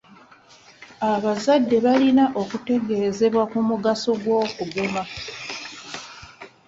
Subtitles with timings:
[1.11, 5.03] Abazadde balina okutegeezebwa ku mugaso gw'okugema.